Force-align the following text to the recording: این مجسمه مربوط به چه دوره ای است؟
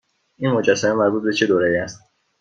این 0.37 0.51
مجسمه 0.51 0.93
مربوط 0.93 1.23
به 1.23 1.33
چه 1.33 1.45
دوره 1.47 1.69
ای 1.69 1.77
است؟ 1.77 2.01